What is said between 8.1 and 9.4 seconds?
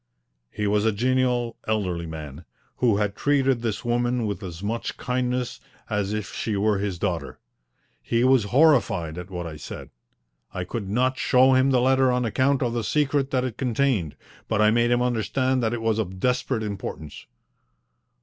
was horrified at